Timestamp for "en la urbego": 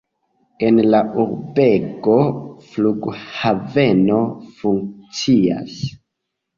0.69-2.17